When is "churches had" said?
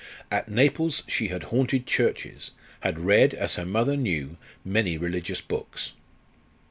1.85-2.97